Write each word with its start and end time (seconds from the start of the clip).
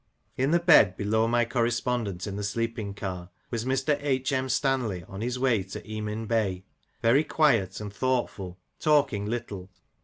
In 0.35 0.49
the 0.49 0.57
bed 0.59 0.97
below 0.97 1.27
my 1.27 1.45
correspondent 1.45 2.25
in 2.25 2.35
the 2.35 2.41
sleeping 2.43 2.95
car 2.95 3.29
was 3.51 3.65
Mr. 3.65 3.99
H. 4.01 4.31
M. 4.33 4.49
Stanley, 4.49 5.03
on 5.07 5.21
his 5.21 5.37
way 5.37 5.61
to 5.61 5.87
Emin 5.87 6.25
Bey, 6.25 6.63
very 7.03 7.23
quiet 7.23 7.79
and 7.79 7.93
thoughtful, 7.93 8.57
talking 8.79 9.27
little. 9.27 9.69